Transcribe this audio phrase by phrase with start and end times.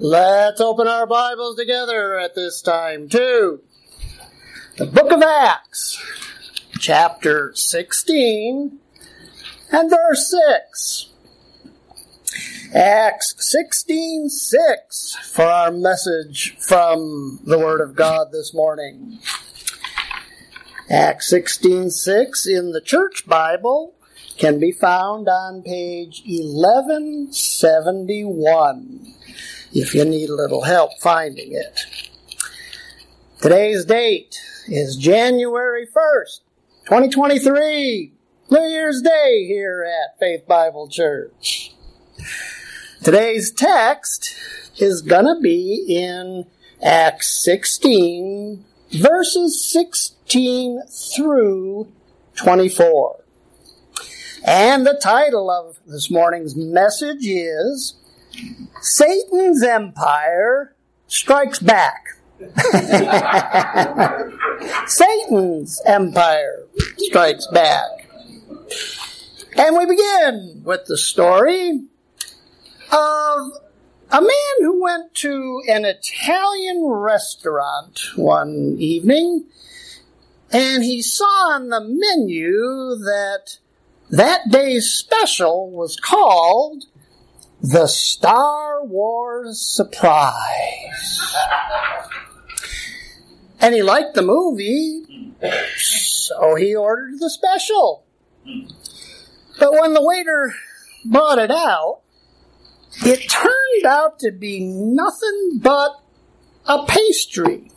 [0.00, 3.62] Let's open our Bibles together at this time, too.
[4.76, 6.00] The book of Acts,
[6.78, 8.78] chapter 16,
[9.72, 10.32] and verse
[10.62, 11.08] 6.
[12.72, 19.18] Acts 16 6 for our message from the Word of God this morning.
[20.88, 23.96] Acts 16 6 in the Church Bible
[24.36, 29.16] can be found on page 1171
[29.72, 31.86] if you need a little help finding it.
[33.40, 36.40] Today's date is January 1st,
[36.86, 38.12] 2023,
[38.50, 41.72] New Year's Day here at Faith Bible Church.
[43.02, 44.34] Today's text
[44.78, 46.46] is going to be in
[46.82, 50.82] Acts 16, verses 16
[51.14, 51.92] through
[52.36, 53.20] 24.
[54.44, 57.97] And the title of this morning's message is
[58.80, 60.74] Satan's Empire
[61.06, 62.06] Strikes Back.
[64.86, 66.64] Satan's Empire
[66.96, 68.08] Strikes Back.
[69.56, 71.80] And we begin with the story
[72.92, 73.50] of
[74.10, 79.46] a man who went to an Italian restaurant one evening
[80.50, 83.58] and he saw on the menu that
[84.10, 86.84] that day's special was called
[87.60, 91.34] the Star Wars Surprise.
[93.60, 95.34] and he liked the movie,
[95.76, 98.04] so he ordered the special.
[99.58, 100.54] But when the waiter
[101.04, 102.02] brought it out,
[103.04, 106.00] it turned out to be nothing but
[106.66, 107.70] a pastry.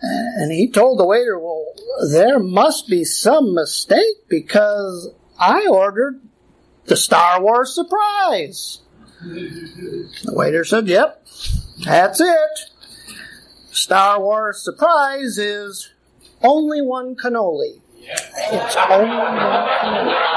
[0.00, 1.66] And he told the waiter, well,
[2.10, 6.20] there must be some mistake because I ordered
[6.86, 8.80] the Star Wars surprise.
[9.20, 11.24] The waiter said, yep,
[11.84, 12.70] that's it.
[13.70, 15.90] Star Wars surprise is
[16.42, 17.80] only one cannoli.
[18.00, 20.32] It's only one cannoli.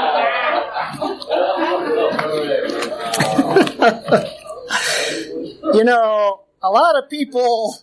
[5.74, 7.76] you know, a lot of people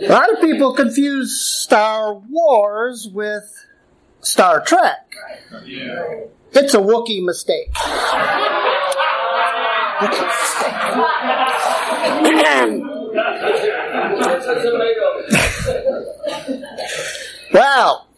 [0.00, 3.66] a lot of people confuse Star Wars with
[4.20, 5.10] Star Trek.
[6.52, 7.70] It's a Wookiee mistake.
[10.02, 10.40] Mistake.
[17.52, 18.08] well,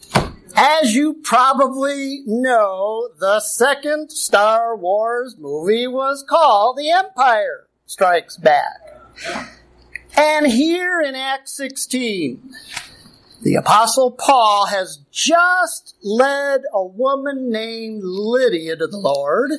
[0.57, 8.81] as you probably know, the second Star Wars movie was called The Empire Strikes Back.
[10.17, 12.55] And here in Act 16,
[13.43, 19.51] the apostle Paul has just led a woman named Lydia to the Lord,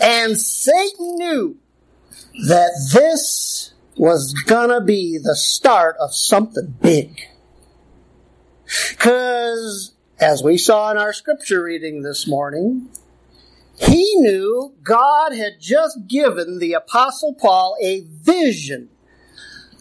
[0.00, 1.56] and Satan knew
[2.48, 7.20] that this was gonna be the start of something big.
[8.98, 12.88] Cause, as we saw in our scripture reading this morning,
[13.76, 18.90] he knew God had just given the apostle Paul a vision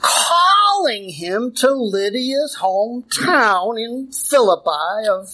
[0.01, 5.29] calling him to Lydia's hometown in Philippi of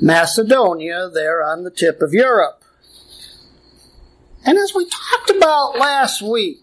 [0.00, 2.62] Macedonia, there on the tip of Europe.
[4.44, 6.62] And as we talked about last week,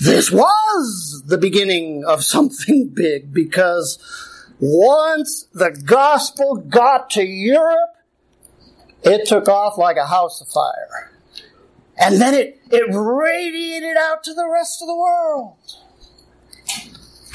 [0.00, 3.98] this was the beginning of something big because
[4.60, 7.96] once the gospel got to Europe,
[9.02, 11.12] it took off like a house afire.
[11.96, 15.56] And then it, it radiated out to the rest of the world.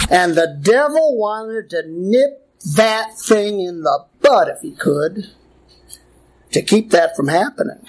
[0.09, 5.27] And the devil wanted to nip that thing in the bud if he could
[6.51, 7.85] to keep that from happening.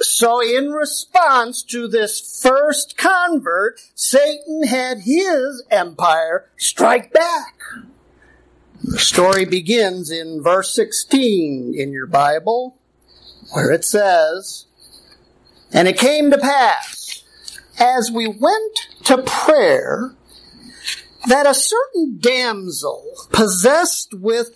[0.00, 7.54] So in response to this first convert, Satan had his empire strike back.
[8.82, 12.76] The story begins in verse 16 in your Bible,
[13.52, 14.66] where it says,
[15.72, 17.22] And it came to pass,
[17.78, 20.16] as we went to prayer,
[21.26, 24.50] that a certain damsel possessed with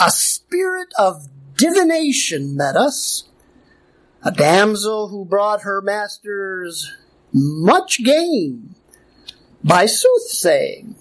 [0.00, 3.24] a spirit of divination met us,
[4.22, 6.92] a damsel who brought her masters
[7.32, 8.74] much gain
[9.64, 10.96] by soothsaying.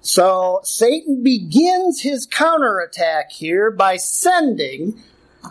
[0.00, 5.02] So Satan begins his counterattack here by sending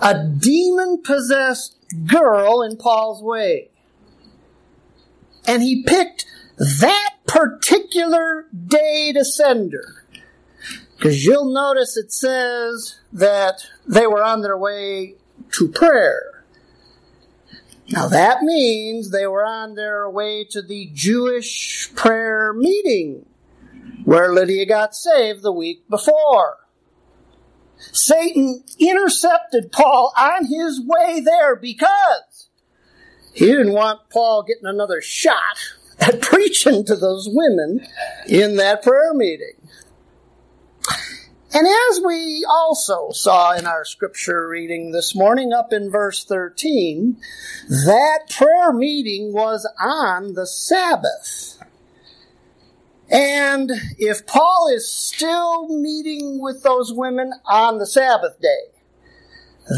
[0.02, 3.70] a demon possessed girl in Paul's way.
[5.46, 6.26] And he picked
[6.60, 10.06] that particular day to send her.
[10.96, 15.16] Because you'll notice it says that they were on their way
[15.54, 16.44] to prayer.
[17.88, 23.26] Now that means they were on their way to the Jewish prayer meeting
[24.04, 26.58] where Lydia got saved the week before.
[27.78, 32.50] Satan intercepted Paul on his way there because
[33.34, 35.58] he didn't want Paul getting another shot
[36.00, 37.86] at preaching to those women
[38.28, 39.54] in that prayer meeting.
[41.52, 47.18] And as we also saw in our scripture reading this morning, up in verse 13,
[47.68, 51.58] that prayer meeting was on the Sabbath.
[53.10, 58.70] And if Paul is still meeting with those women on the Sabbath day,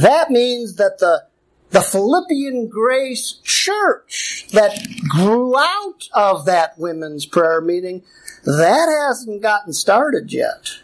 [0.01, 1.23] that means that the,
[1.71, 4.77] the Philippian Grace Church that
[5.09, 8.03] grew out of that women's prayer meeting,
[8.43, 10.79] that hasn't gotten started yet.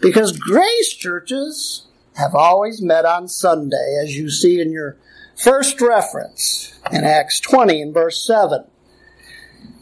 [0.00, 1.86] Because grace churches
[2.16, 4.96] have always met on Sunday, as you see in your
[5.36, 8.64] first reference in Acts 20 and verse 7,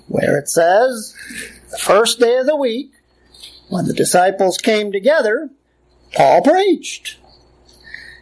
[0.08, 1.14] where it says,
[1.70, 2.92] the first day of the week,
[3.68, 5.50] when the disciples came together,
[6.14, 7.19] Paul preached.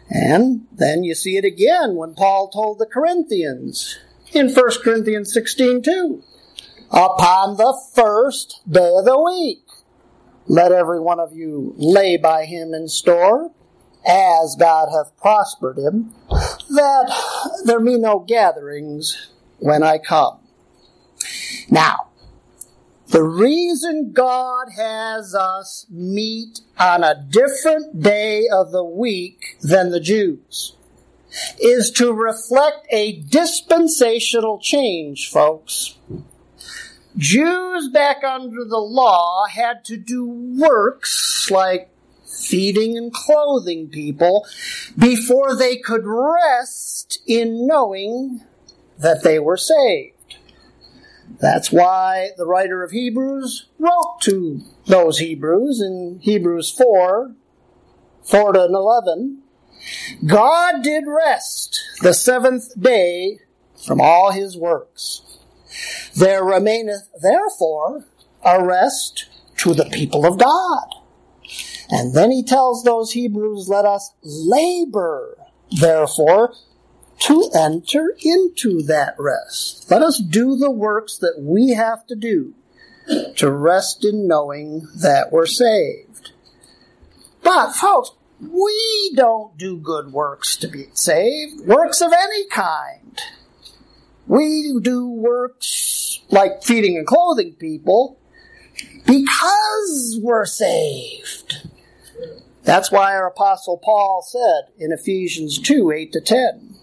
[0.09, 3.99] And then you see it again when Paul told the Corinthians
[4.33, 6.23] in 1 Corinthians 16 2.
[6.91, 9.63] Upon the first day of the week,
[10.47, 13.51] let every one of you lay by him in store,
[14.03, 17.15] as God hath prospered him, that
[17.65, 19.29] there be no gatherings
[19.59, 20.39] when I come.
[21.69, 22.08] Now,
[23.09, 29.99] the reason God has us meet on a different day of the week than the
[29.99, 30.75] Jews
[31.59, 35.97] is to reflect a dispensational change, folks.
[37.17, 41.89] Jews back under the law had to do works like
[42.25, 44.45] feeding and clothing people
[44.97, 48.41] before they could rest in knowing
[48.99, 50.18] that they were saved.
[51.37, 57.35] That's why the writer of Hebrews wrote to those Hebrews in Hebrews 4,
[58.23, 59.43] 4 to 11.
[60.25, 63.39] God did rest the seventh day
[63.85, 65.21] from all his works.
[66.15, 68.05] There remaineth therefore
[68.43, 69.27] a rest
[69.57, 70.87] to the people of God.
[71.89, 75.37] And then he tells those Hebrews, let us labor,
[75.79, 76.53] therefore,
[77.19, 79.89] to enter into that rest.
[79.91, 82.53] Let us do the works that we have to do
[83.35, 86.31] to rest in knowing that we're saved.
[87.43, 93.19] But, folks, we don't do good works to be saved, works of any kind.
[94.27, 98.17] We do works like feeding and clothing people
[99.05, 101.67] because we're saved.
[102.63, 106.75] That's why our apostle Paul said in Ephesians 2, 8 to 10,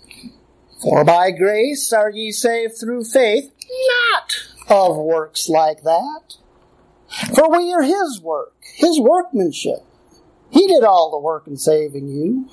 [0.83, 3.51] For by grace are ye saved through faith,
[3.89, 4.33] not
[4.69, 6.35] of works like that.
[7.35, 9.85] For we are his work, his workmanship.
[10.51, 12.51] He did all the work in saving you.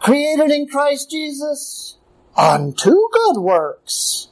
[0.00, 1.96] Created in Christ Jesus
[2.36, 4.28] unto good works,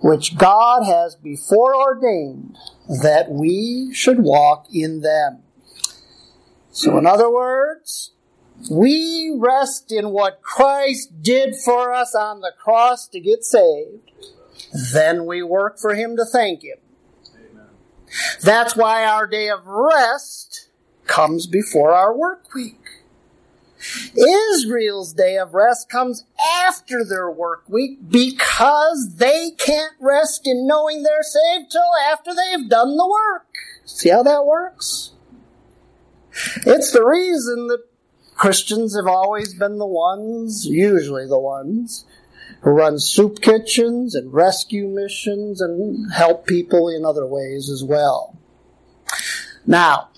[0.00, 2.56] which God has before ordained
[3.02, 5.42] that we should walk in them.
[6.70, 8.12] So, in other words,
[8.68, 14.10] we rest in what Christ did for us on the cross to get saved.
[14.92, 16.78] Then we work for Him to thank Him.
[17.34, 17.66] Amen.
[18.42, 20.68] That's why our day of rest
[21.06, 22.76] comes before our work week.
[24.14, 26.24] Israel's day of rest comes
[26.66, 32.68] after their work week because they can't rest in knowing they're saved till after they've
[32.68, 33.46] done the work.
[33.86, 35.12] See how that works?
[36.66, 37.89] It's the reason that
[38.40, 42.06] Christians have always been the ones, usually the ones,
[42.62, 48.38] who run soup kitchens and rescue missions and help people in other ways as well.
[49.66, 50.08] Now,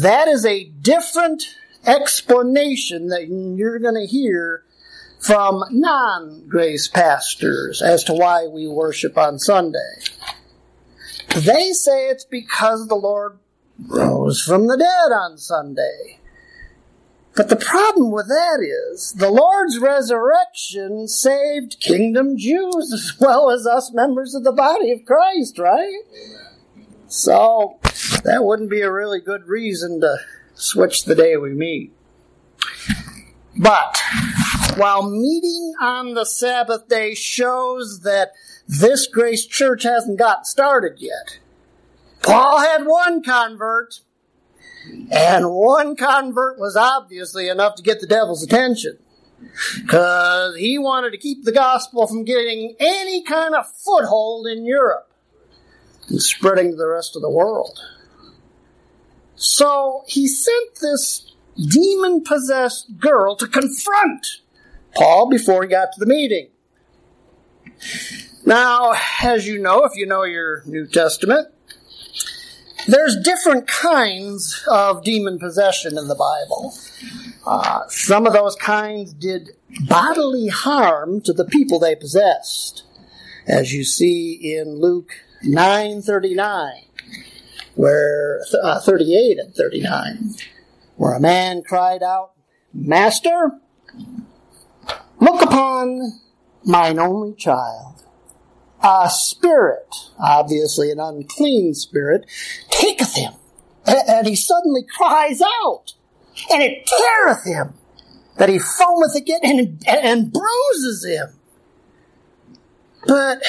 [0.00, 4.62] that is a different explanation that you're going to hear
[5.18, 9.96] from non grace pastors as to why we worship on Sunday.
[11.34, 13.40] They say it's because the Lord
[13.88, 16.17] rose from the dead on Sunday.
[17.38, 23.64] But the problem with that is the Lord's resurrection saved kingdom Jews as well as
[23.64, 26.02] us members of the body of Christ, right?
[27.06, 27.78] So
[28.24, 30.16] that wouldn't be a really good reason to
[30.54, 31.92] switch the day we meet.
[33.56, 34.02] But
[34.74, 38.32] while meeting on the Sabbath day shows that
[38.66, 41.38] this Grace Church hasn't gotten started yet,
[42.20, 44.00] Paul had one convert,
[45.10, 48.98] and one convert was obviously enough to get the devil's attention.
[49.82, 55.10] because he wanted to keep the gospel from getting any kind of foothold in Europe
[56.08, 57.78] and spreading to the rest of the world.
[59.36, 64.26] So he sent this demon possessed girl to confront
[64.94, 66.48] Paul before he got to the meeting.
[68.44, 71.48] Now, as you know, if you know your New Testament,
[72.88, 76.74] there's different kinds of demon possession in the Bible.
[77.46, 79.50] Uh, some of those kinds did
[79.86, 82.84] bodily harm to the people they possessed,
[83.46, 85.12] as you see in Luke
[85.44, 86.86] 9:39,
[87.74, 90.34] where uh, 38 and 39,
[90.96, 92.32] where a man cried out,
[92.72, 93.52] "Master,
[95.20, 96.20] look upon
[96.64, 97.97] mine only child."
[98.88, 102.24] A spirit, obviously an unclean spirit,
[102.70, 103.34] taketh him,
[103.86, 105.92] and he suddenly cries out
[106.50, 107.74] and it teareth him,
[108.38, 111.28] that he foameth again and, and bruises him.
[113.06, 113.42] But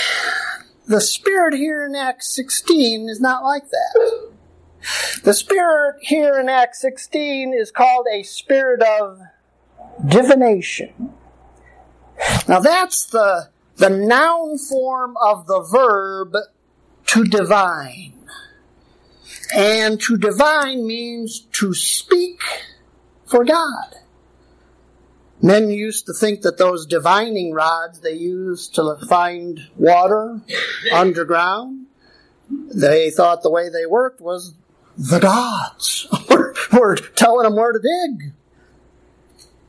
[0.88, 4.30] the spirit here in Acts 16 is not like that.
[5.24, 9.20] The spirit here in Acts 16 is called a spirit of
[10.06, 11.14] divination.
[12.48, 16.36] Now that's the, the noun form of the verb
[17.08, 18.14] to divine.
[19.56, 22.42] And to divine means to speak
[23.26, 23.96] for God.
[25.42, 30.42] Men used to think that those divining rods they used to find water
[30.92, 31.88] underground,
[32.50, 34.54] they thought the way they worked was
[34.98, 36.08] the gods
[36.74, 38.34] were telling them where to dig.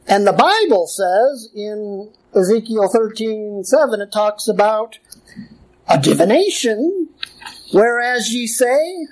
[0.08, 4.98] And the Bible says in Ezekiel 13 7, it talks about
[5.88, 7.08] a divination,
[7.72, 9.06] whereas ye say,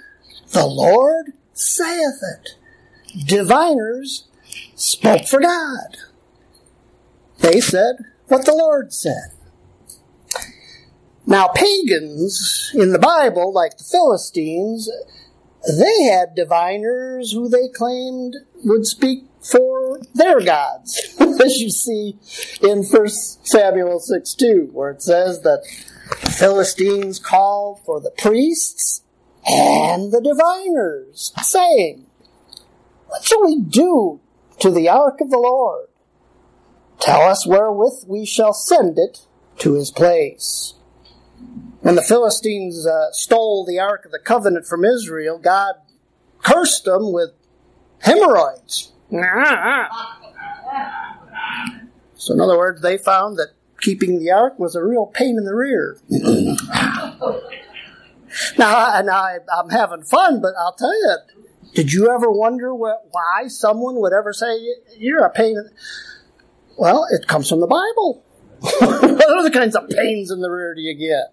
[0.52, 3.26] the Lord saith it.
[3.26, 4.28] Diviners
[4.74, 5.96] spoke for God.
[7.40, 7.96] They said
[8.28, 9.32] what the Lord said.
[11.26, 14.88] Now, pagans in the Bible, like the Philistines,
[15.68, 18.34] they had diviners who they claimed
[18.64, 22.16] would speak for their gods, as you see
[22.62, 25.64] in 1 Samuel 6 2, where it says that
[26.22, 29.02] the Philistines called for the priests
[29.46, 32.06] and the diviners, saying,
[33.06, 34.20] What shall we do
[34.60, 35.86] to the ark of the Lord.
[37.00, 39.20] Tell us wherewith we shall send it
[39.58, 40.74] to his place.
[41.80, 45.76] When the Philistines uh, stole the ark of the covenant from Israel, God
[46.42, 47.30] cursed them with
[48.00, 48.92] hemorrhoids.
[52.20, 55.44] So, in other words, they found that keeping the ark was a real pain in
[55.44, 55.98] the rear.
[58.58, 61.16] now, now I, I'm having fun, but I'll tell you,
[61.74, 64.58] did you ever wonder what, why someone would ever say
[64.98, 65.56] you're a pain?
[65.56, 65.70] In...
[66.76, 68.24] Well, it comes from the Bible.
[68.60, 71.32] what other kinds of pains in the rear do you get?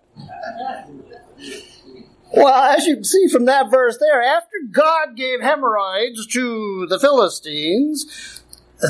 [2.36, 7.00] Well, as you can see from that verse there, after God gave hemorrhoids to the
[7.00, 8.44] Philistines,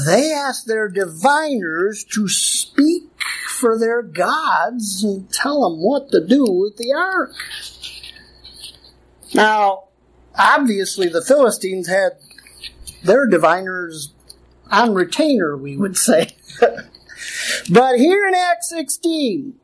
[0.07, 3.03] they asked their diviners to speak
[3.47, 7.33] for their gods and tell them what to do with the ark.
[9.35, 9.89] Now,
[10.37, 12.13] obviously the Philistines had
[13.03, 14.11] their diviners
[14.71, 16.35] on retainer, we would say.
[17.69, 19.59] but here in Acts 16,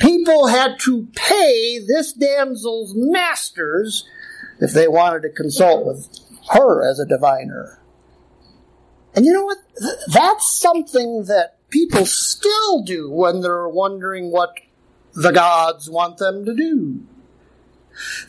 [0.00, 4.06] people had to pay this damsel's masters
[4.60, 6.08] if they wanted to consult with
[6.52, 7.80] her as a diviner.
[9.14, 9.58] And you know what?
[10.12, 14.54] That's something that people still do when they're wondering what
[15.14, 17.00] the gods want them to do.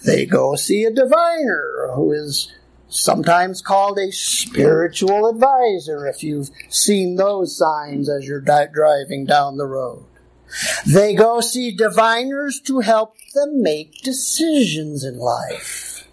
[0.04, 2.52] They go see a diviner who is
[2.90, 9.58] sometimes called a spiritual advisor if you've seen those signs as you're di- driving down
[9.58, 10.06] the road.
[10.86, 16.08] They go see diviners to help them make decisions in life,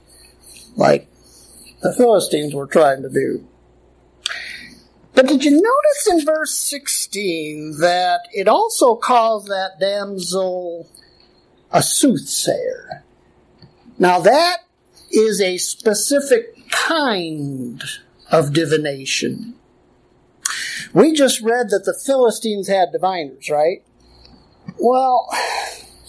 [0.76, 1.08] like
[1.82, 3.46] the Philistines were trying to do.
[5.14, 10.88] But did you notice in verse 16 that it also calls that damsel
[11.72, 13.02] a soothsayer?
[13.98, 14.58] Now that
[15.10, 17.82] is a specific kind
[18.30, 19.54] of divination.
[20.94, 23.82] We just read that the Philistines had diviners, right?
[24.76, 25.28] Well,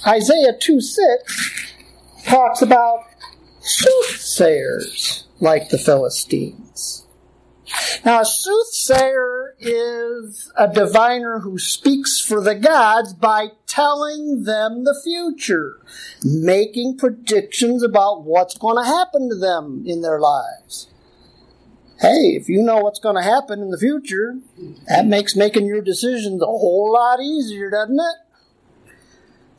[0.06, 1.74] Isaiah 2 6
[2.26, 3.06] talks about
[3.62, 7.06] soothsayers like the Philistines.
[8.04, 15.00] Now, a soothsayer is a diviner who speaks for the gods by telling them the
[15.04, 15.78] future,
[16.24, 20.88] making predictions about what's going to happen to them in their lives.
[22.02, 24.40] hey, if you know what's going to happen in the future,
[24.88, 28.29] that makes making your decisions a whole lot easier, doesn't it?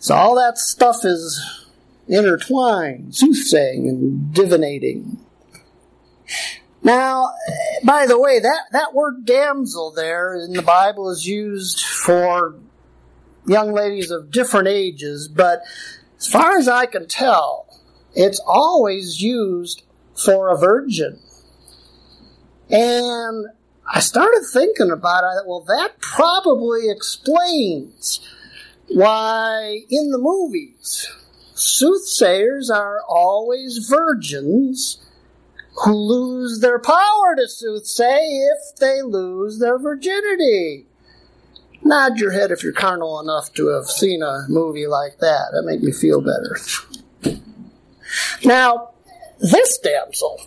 [0.00, 1.69] So all that stuff is
[2.09, 5.19] intertwined, soothsaying and divinating.
[6.83, 7.35] Now,
[7.85, 12.54] by the way, that, that word damsel there in the Bible is used for
[13.47, 15.61] young ladies of different ages, but
[16.19, 17.66] as far as I can tell,
[18.14, 19.83] it's always used
[20.14, 21.21] for a virgin.
[22.71, 23.49] And
[23.87, 25.47] I started thinking about it.
[25.47, 28.26] Well, that probably explains
[28.92, 31.09] why in the movies
[31.54, 35.06] soothsayers are always virgins
[35.85, 40.87] who lose their power to soothsay if they lose their virginity.
[41.82, 45.50] Nod your head if you're carnal enough to have seen a movie like that.
[45.52, 46.59] That make me feel better.
[48.44, 48.90] Now,
[49.38, 50.42] this damsel,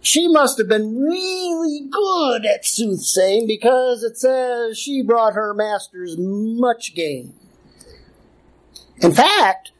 [0.00, 6.16] she must have been really good at soothsaying because it says she brought her masters
[6.18, 7.34] much gain.
[9.00, 9.72] In fact,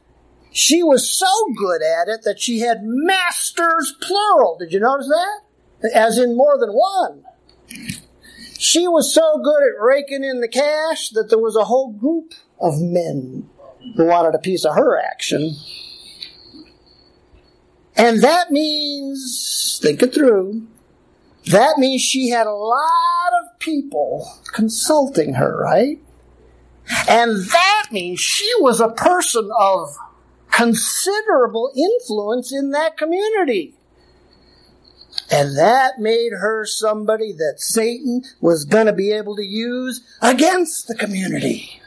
[0.51, 4.57] she was so good at it that she had masters plural.
[4.57, 5.91] Did you notice that?
[5.93, 7.23] As in more than one.
[8.57, 12.33] She was so good at raking in the cash that there was a whole group
[12.59, 13.49] of men
[13.95, 15.55] who wanted a piece of her action.
[17.95, 20.67] And that means, think it through,
[21.47, 25.99] that means she had a lot of people consulting her, right?
[27.07, 29.95] And that means she was a person of
[30.51, 33.75] considerable influence in that community.
[35.31, 40.87] And that made her somebody that Satan was going to be able to use against
[40.87, 41.81] the community.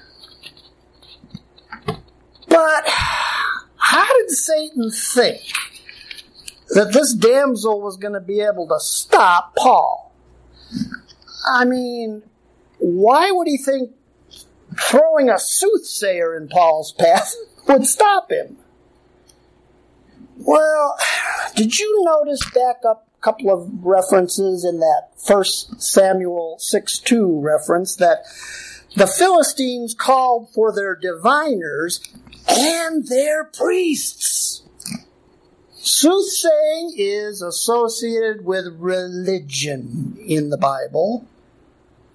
[2.48, 5.42] But how did Satan think
[6.70, 10.14] that this damsel was going to be able to stop Paul?
[11.46, 12.22] I mean,
[12.78, 13.90] why would he think
[14.78, 17.34] throwing a soothsayer in Paul's path
[17.68, 18.56] would stop him?
[20.36, 20.96] Well,
[21.54, 27.40] did you notice back up a couple of references in that first Samuel 6 2
[27.40, 28.24] reference that
[28.96, 32.00] the Philistines called for their diviners
[32.48, 34.62] and their priests?
[35.74, 41.26] Soothsaying is associated with religion in the Bible,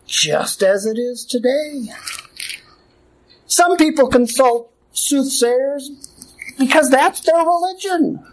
[0.06, 1.90] just as it is today.
[3.48, 5.90] Some people consult soothsayers
[6.60, 8.26] because that's their religion.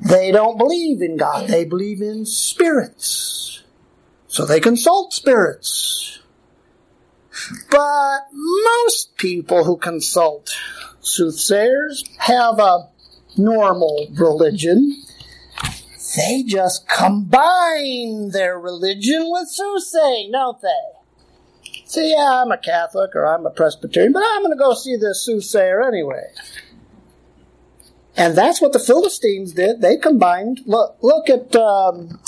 [0.00, 3.62] They don't believe in God, they believe in spirits.
[4.28, 6.20] So they consult spirits.
[7.70, 10.54] But most people who consult
[11.00, 12.90] soothsayers have a
[13.36, 15.02] normal religion.
[16.16, 20.97] They just combine their religion with soothsaying, don't they?
[21.88, 24.96] Say, yeah, I'm a Catholic or I'm a Presbyterian, but I'm going to go see
[24.96, 26.24] this soothsayer anyway.
[28.14, 29.80] And that's what the Philistines did.
[29.80, 30.60] They combined.
[30.66, 31.56] Look, look at.
[31.56, 32.20] Um,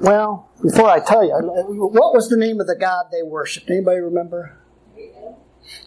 [0.00, 3.70] well, before I tell you, what was the name of the god they worshipped?
[3.70, 4.58] Anybody remember?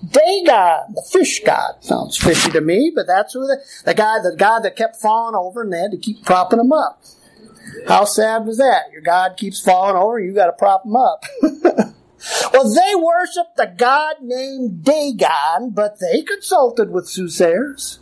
[0.01, 1.83] Dagon, the fish god.
[1.83, 5.35] Sounds fishy to me, but that's who the, the guy, the god that kept falling
[5.35, 7.03] over, and they had to keep propping him up.
[7.87, 8.91] How sad was that?
[8.91, 11.25] Your god keeps falling over, you got to prop him up.
[12.53, 17.99] well, they worshiped the god named Dagon, but they consulted with soothsayers.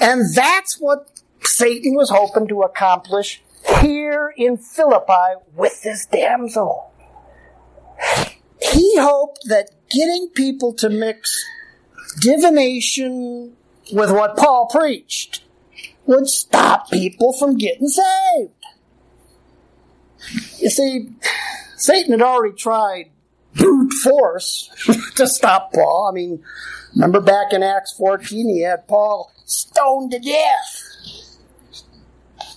[0.00, 3.42] And that's what Satan was hoping to accomplish
[3.80, 6.92] here in Philippi with this damsel.
[8.60, 11.44] He hoped that getting people to mix
[12.20, 13.56] divination
[13.92, 15.42] with what Paul preached
[16.08, 18.52] would stop people from getting saved.
[20.58, 21.10] You see,
[21.76, 23.10] Satan had already tried
[23.54, 24.70] brute force
[25.16, 26.08] to stop Paul.
[26.10, 26.42] I mean,
[26.94, 30.84] remember back in Acts 14, he had Paul stoned to death.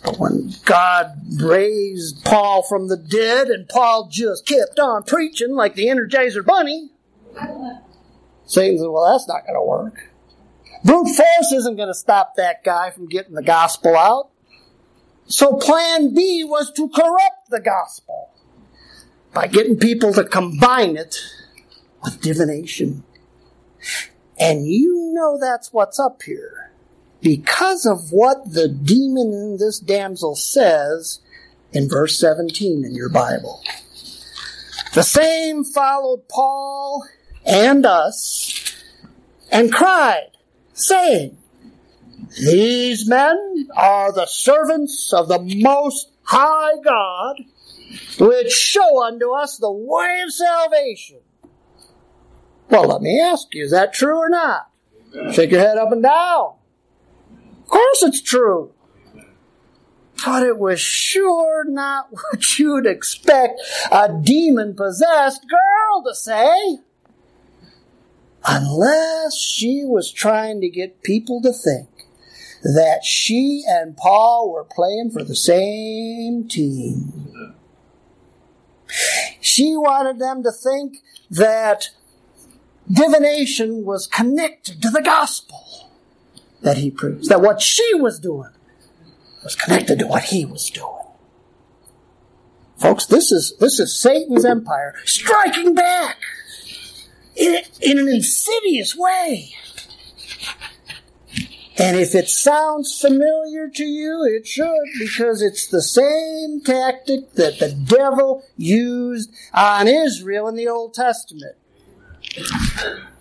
[0.03, 5.75] But when God raised Paul from the dead and Paul just kept on preaching like
[5.75, 6.89] the Energizer Bunny,
[8.45, 10.10] Satan said, Well, that's not going to work.
[10.83, 14.29] Brute force isn't going to stop that guy from getting the gospel out.
[15.25, 18.31] So plan B was to corrupt the gospel
[19.33, 21.15] by getting people to combine it
[22.03, 23.03] with divination.
[24.39, 26.71] And you know that's what's up here
[27.21, 31.19] because of what the demon in this damsel says
[31.71, 33.61] in verse 17 in your Bible.
[34.93, 37.07] The same followed Paul
[37.45, 38.75] and us
[39.51, 40.31] and cried,
[40.73, 41.37] saying,
[42.39, 47.41] These men are the servants of the Most High God,
[48.19, 51.19] which show unto us the way of salvation.
[52.69, 54.69] Well, let me ask you, is that true or not?
[55.33, 56.53] Shake your head up and down.
[57.63, 58.71] Of course it's true.
[60.23, 63.59] But it was sure not what you'd expect
[63.91, 66.77] a demon possessed girl to say.
[68.47, 71.87] Unless she was trying to get people to think
[72.63, 77.55] that she and Paul were playing for the same team.
[79.39, 80.97] She wanted them to think
[81.29, 81.89] that
[82.91, 85.89] divination was connected to the gospel
[86.61, 88.49] that he preached, that what she was doing
[89.43, 90.87] was connected to what he was doing.
[92.77, 96.17] Folks, this is, this is Satan's empire striking back
[97.41, 99.53] in, in an insidious way.
[101.77, 107.57] And if it sounds familiar to you, it should, because it's the same tactic that
[107.57, 111.55] the devil used on Israel in the Old Testament.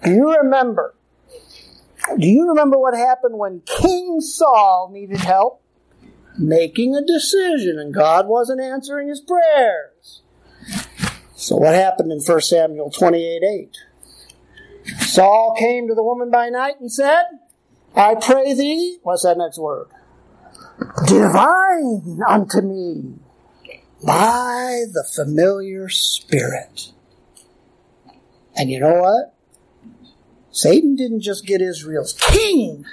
[0.04, 0.94] Do you remember?
[2.18, 5.62] Do you remember what happened when King Saul needed help?
[6.36, 10.22] Making a decision, and God wasn't answering his prayers.
[11.34, 13.76] So what happened in 1 Samuel 28 8?
[15.00, 17.24] Saul came to the woman by night and said,
[17.94, 19.88] I pray thee, what's that next word?
[21.06, 23.14] Divine unto me
[24.04, 26.92] by the familiar spirit.
[28.56, 29.34] And you know what?
[30.50, 32.84] Satan didn't just get Israel's king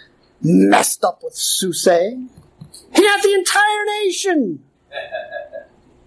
[0.41, 2.29] messed up with soothsaying.
[2.93, 4.63] He got the entire nation.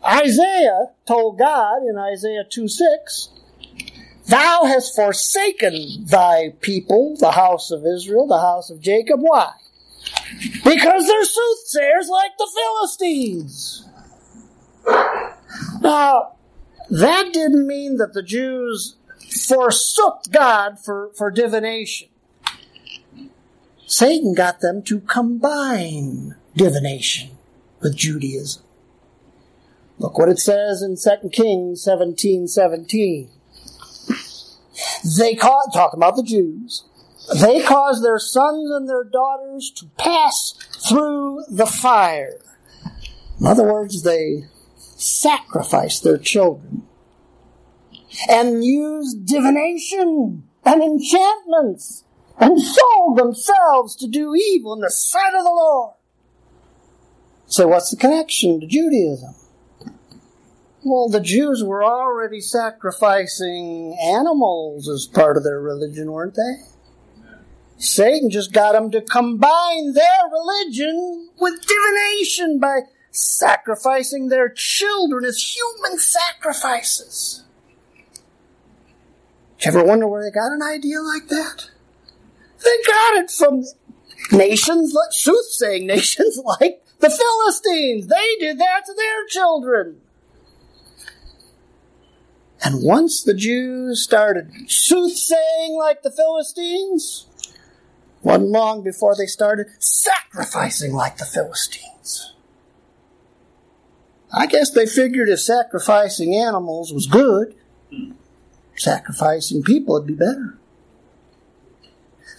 [0.04, 3.28] Isaiah told God in Isaiah 2 6,
[4.30, 9.18] Thou hast forsaken thy people, the house of Israel, the house of Jacob.
[9.22, 9.50] Why?
[10.64, 13.88] Because they're soothsayers like the Philistines.
[15.80, 16.36] Now,
[16.90, 18.96] that didn't mean that the Jews
[19.48, 22.08] forsook God for, for divination.
[23.88, 27.30] Satan got them to combine divination
[27.80, 28.62] with Judaism.
[29.98, 33.28] Look what it says in 2 Kings 17 17.
[35.18, 36.84] They caught, about the Jews,
[37.40, 40.54] they caused their sons and their daughters to pass
[40.88, 42.40] through the fire.
[43.38, 44.44] In other words, they
[44.76, 46.82] sacrificed their children
[48.28, 52.04] and used divination and enchantments
[52.38, 55.94] and sold themselves to do evil in the sight of the Lord.
[57.46, 59.34] So what's the connection to Judaism?
[60.82, 66.64] Well, the Jews were already sacrificing animals as part of their religion, weren't they?
[67.76, 75.54] Satan just got them to combine their religion with divination by sacrificing their children as
[75.54, 77.44] human sacrifices.
[79.58, 81.70] Did you ever wonder where they got an idea like that?
[82.64, 83.64] They got it from
[84.32, 88.06] nations, soothsaying nations like the Philistines.
[88.06, 90.00] They did that to their children.
[92.62, 97.26] And once the Jews started soothsaying like the Philistines,
[98.22, 102.34] wasn't long before they started sacrificing like the Philistines.
[104.32, 107.54] I guess they figured if sacrificing animals was good,
[108.76, 110.58] sacrificing people would be better.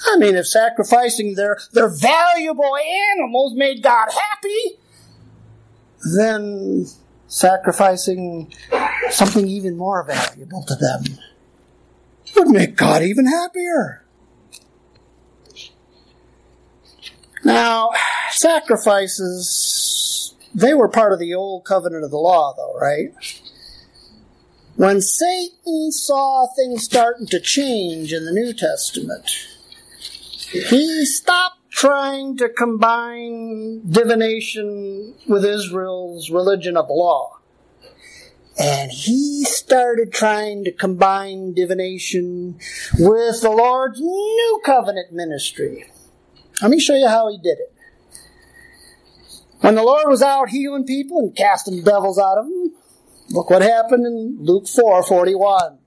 [0.08, 2.76] I mean, if sacrificing their, their valuable
[3.14, 4.80] animals made God happy,
[6.16, 6.88] then
[7.32, 8.54] sacrificing
[9.10, 11.04] something even more valuable to them
[12.36, 14.04] would make God even happier.
[17.46, 17.92] Now,
[18.32, 23.14] sacrifices, they were part of the old covenant of the law, though, right?
[24.76, 29.32] When Satan saw things starting to change in the New Testament,
[30.52, 37.40] he stopped trying to combine divination with Israel's religion of law.
[38.60, 42.60] And he started trying to combine divination
[43.00, 45.86] with the Lord's new covenant ministry.
[46.62, 47.74] Let me show you how he did it.
[49.62, 52.76] When the Lord was out healing people and casting devils out of them,
[53.32, 55.80] look what happened in Luke 4 41.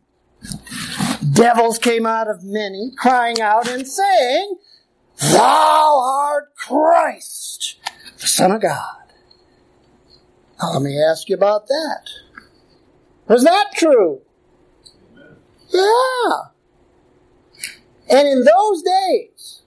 [1.35, 4.57] Devils came out of many, crying out and saying,
[5.21, 7.77] Thou art Christ,
[8.21, 8.97] the Son of God.
[10.61, 12.09] Now, let me ask you about that.
[13.29, 14.23] Was that true?
[15.73, 16.33] Yeah.
[18.11, 19.63] And in those days,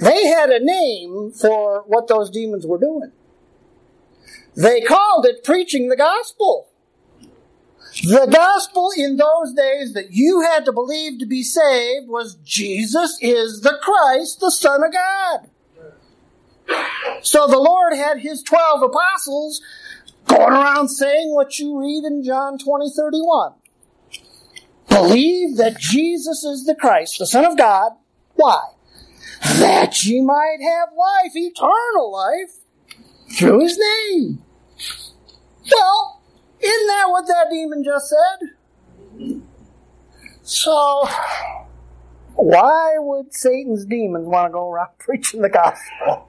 [0.00, 3.12] they had a name for what those demons were doing.
[4.56, 6.69] They called it preaching the gospel.
[8.02, 13.18] The gospel in those days that you had to believe to be saved was Jesus
[13.20, 15.50] is the Christ, the Son of God.
[17.22, 19.60] So the Lord had his 12 apostles
[20.26, 23.52] going around saying what you read in John 20, 31.
[24.88, 27.92] Believe that Jesus is the Christ, the Son of God.
[28.34, 28.60] Why?
[29.42, 32.50] That ye might have life, eternal life,
[33.36, 34.42] through his name.
[35.70, 36.19] Well,
[36.62, 39.42] isn't that what that demon just said?
[40.42, 41.08] So,
[42.34, 46.28] why would Satan's demons want to go around preaching the gospel?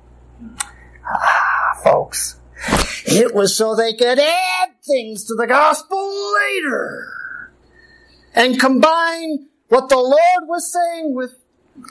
[1.06, 2.39] Ah, folks,
[3.06, 7.52] it was so they could add things to the gospel later
[8.34, 11.34] and combine what the Lord was saying with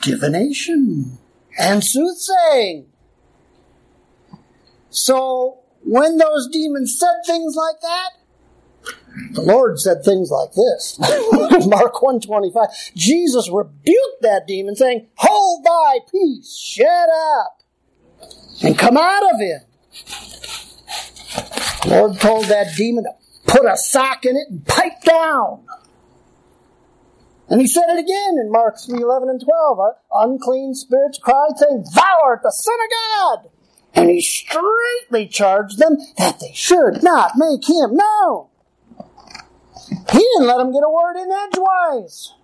[0.00, 1.18] divination
[1.59, 2.87] and soothsaying.
[4.90, 8.11] So when those demons said things like that,
[9.32, 10.98] the Lord said things like this.
[11.66, 12.68] Mark 125.
[12.94, 17.62] Jesus rebuked that demon saying, Hold thy peace, shut up,
[18.62, 19.60] and come out of him.
[21.82, 23.10] The Lord told that demon to
[23.46, 25.64] put a sock in it and pipe down.
[27.48, 29.80] And he said it again in Mark 3, 11 and 12.
[29.80, 32.90] Uh, unclean spirits cried, saying, Thou art the Son of
[33.44, 33.50] God!
[33.92, 38.49] And he straightly charged them that they should not make him known.
[39.90, 42.35] He didn't let them get a word in edgewise.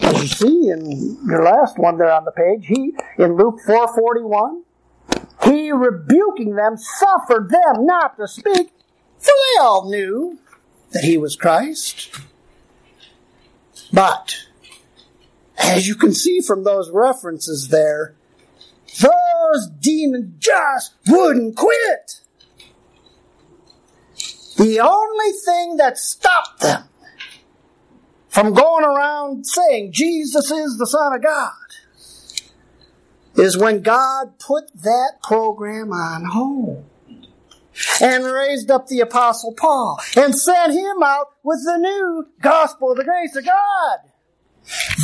[0.00, 4.62] As you see in your last one there on the page, he in Luke 4:41,
[5.44, 8.72] he rebuking them suffered them not to speak,
[9.18, 10.38] for they all knew
[10.92, 12.10] that he was Christ.
[13.92, 14.46] But
[15.58, 18.14] as you can see from those references there,
[19.00, 22.19] those demons just wouldn't quit.
[24.60, 26.84] The only thing that stopped them
[28.28, 31.54] from going around saying Jesus is the Son of God
[33.36, 36.84] is when God put that program on hold
[38.02, 42.98] and raised up the Apostle Paul and sent him out with the new gospel of
[42.98, 43.98] the grace of God.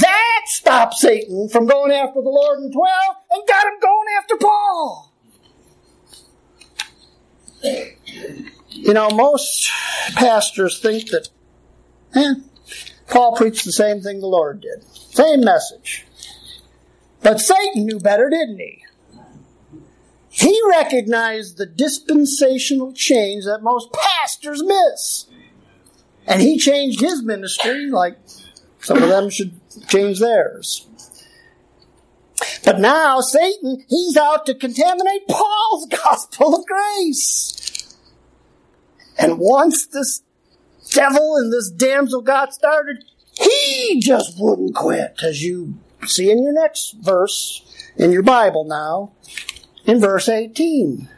[0.03, 2.95] That stopped Satan from going after the Lord in 12
[3.31, 5.13] and got him going after Paul.
[8.77, 9.71] You know, most
[10.15, 11.29] pastors think that,
[12.15, 12.35] eh,
[13.09, 14.85] Paul preached the same thing the Lord did.
[14.95, 16.05] Same message.
[17.23, 18.85] But Satan knew better, didn't he?
[20.29, 25.27] He recognized the dispensational change that most pastors miss.
[26.27, 28.19] And he changed his ministry like
[28.81, 29.59] some of them should
[29.89, 30.87] change theirs.
[32.65, 37.76] But now Satan, he's out to contaminate Paul's gospel of grace.
[39.19, 40.23] And once this
[40.91, 45.75] devil and this damsel got started, he just wouldn't quit, as you
[46.07, 47.63] see in your next verse
[47.97, 49.13] in your Bible now,
[49.85, 51.09] in verse 18.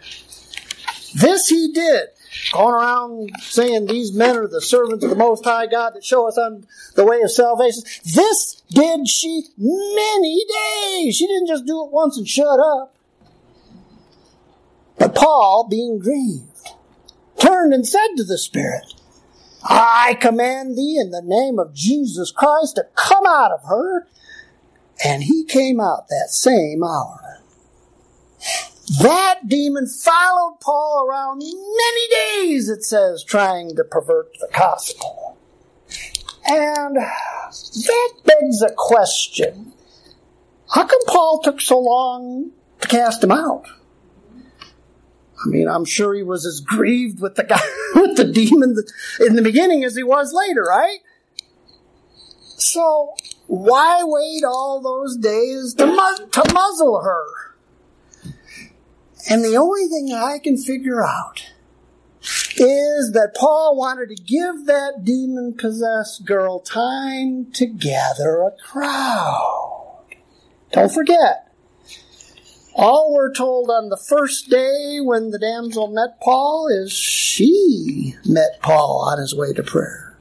[1.15, 2.09] This he did,
[2.53, 6.29] going around saying these men are the servants of the Most High God that show
[6.29, 7.83] us on the way of salvation.
[8.05, 11.17] This did she many days.
[11.17, 12.95] She didn't just do it once and shut up.
[14.99, 16.48] But Paul, being grieved,
[17.39, 18.95] turned and said to the Spirit,
[19.65, 24.07] I command thee in the name of Jesus Christ to come out of her.
[25.05, 27.41] And he came out that same hour.
[29.01, 35.37] That demon followed Paul around many days, it says, trying to pervert the gospel.
[36.47, 39.73] And that begs a question.
[40.71, 43.67] How come Paul took so long to cast him out?
[45.45, 47.61] I mean, I'm sure he was as grieved with the guy,
[47.95, 48.77] with the demon
[49.21, 50.99] in the beginning as he was later, right?
[52.57, 53.15] So,
[53.47, 57.25] why wait all those days to, mu- to muzzle her?
[59.31, 61.45] And the only thing I can figure out
[62.57, 70.05] is that Paul wanted to give that demon possessed girl time to gather a crowd.
[70.73, 71.48] Don't forget,
[72.79, 78.61] all we're told on the first day when the damsel met Paul is she met
[78.63, 80.17] Paul on his way to prayer.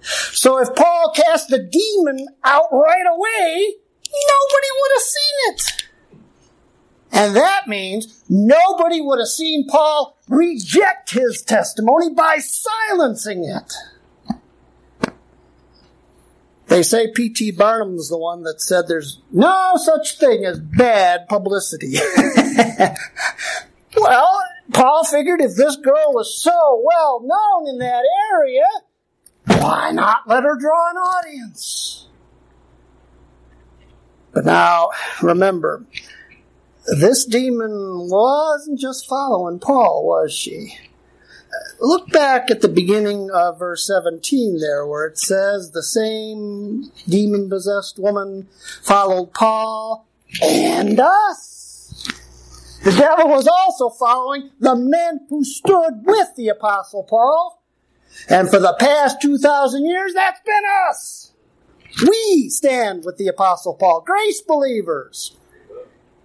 [0.00, 3.74] So if Paul cast the demon out right away,
[4.08, 5.72] nobody would have seen it.
[7.10, 13.74] And that means nobody would have seen Paul reject his testimony by silencing it.
[16.68, 17.52] They say P.T.
[17.52, 21.94] Barnum's the one that said there's no such thing as bad publicity.
[23.96, 28.66] well, Paul figured if this girl was so well known in that area,
[29.46, 32.06] why not let her draw an audience?
[34.32, 34.90] But now,
[35.22, 35.86] remember,
[37.00, 40.76] this demon wasn't just following Paul, was she?
[41.80, 47.48] Look back at the beginning of verse 17 there, where it says the same demon
[47.48, 48.48] possessed woman
[48.82, 50.06] followed Paul
[50.42, 52.08] and us.
[52.84, 57.62] The devil was also following the men who stood with the apostle Paul.
[58.28, 61.32] And for the past 2,000 years, that's been us.
[62.06, 65.36] We stand with the apostle Paul, grace believers,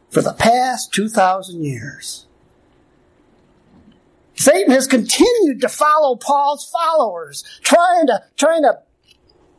[0.10, 2.28] for the past 2,000 years.
[4.36, 8.80] Satan has continued to follow Paul's followers, trying to, trying to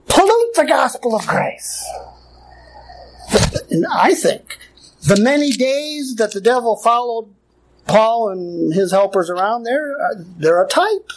[0.07, 1.85] pollute the gospel of grace.
[3.71, 4.59] And I think
[5.03, 7.33] the many days that the devil followed
[7.87, 9.95] Paul and his helpers around there,
[10.39, 11.11] they're a type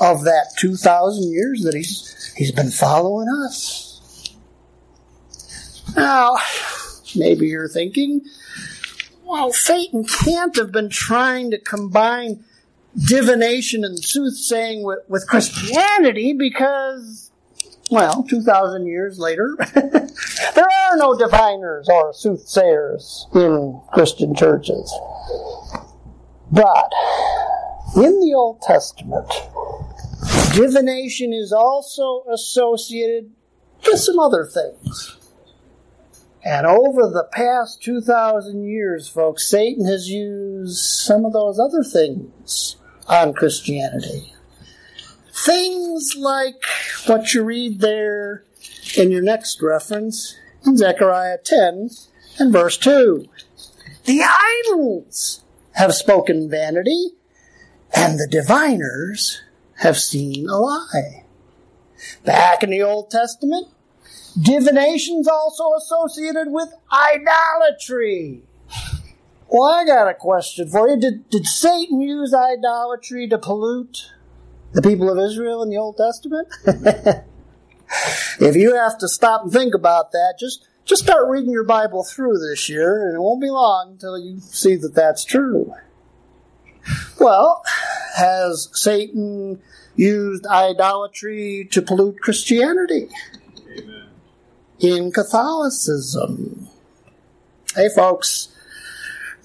[0.00, 4.32] of that 2,000 years that he's, he's been following us.
[5.96, 6.36] Now,
[7.14, 8.22] maybe you're thinking,
[9.24, 12.44] well, Satan can't have been trying to combine
[13.04, 17.30] divination and soothsaying with, with Christianity because,
[17.90, 24.92] well, 2,000 years later, there are no diviners or soothsayers in Christian churches.
[26.50, 26.92] But
[27.96, 29.30] in the Old Testament,
[30.54, 33.30] divination is also associated
[33.86, 35.16] with some other things.
[36.44, 42.76] And over the past 2,000 years, folks, Satan has used some of those other things
[43.08, 44.32] on Christianity.
[45.32, 46.62] Things like
[47.06, 48.44] what you read there
[48.96, 51.90] in your next reference in Zechariah 10
[52.38, 53.26] and verse 2.
[54.04, 57.10] The idols have spoken vanity,
[57.94, 59.42] and the diviners
[59.80, 61.24] have seen a lie.
[62.24, 63.68] Back in the Old Testament,
[64.40, 68.42] divination's also associated with idolatry.
[69.48, 70.98] Well, I got a question for you.
[70.98, 74.12] Did, did Satan use idolatry to pollute
[74.72, 76.48] the people of Israel in the Old Testament?
[78.40, 82.04] if you have to stop and think about that, just, just start reading your Bible
[82.04, 85.72] through this year, and it won't be long until you see that that's true.
[87.20, 87.62] Well,
[88.16, 89.60] has Satan
[89.94, 93.08] used idolatry to pollute Christianity?
[93.70, 94.08] Amen.
[94.80, 96.68] In Catholicism.
[97.74, 98.55] Hey, folks,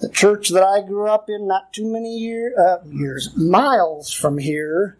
[0.02, 4.36] the church that I grew up in, not too many year, uh, years, miles from
[4.36, 4.98] here,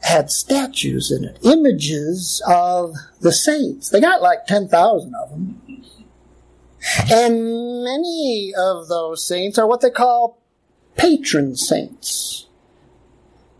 [0.00, 3.90] had statues in it, images of the saints.
[3.90, 5.60] They got like 10,000 of them.
[7.10, 10.40] And many of those saints are what they call
[10.96, 12.46] patron saints.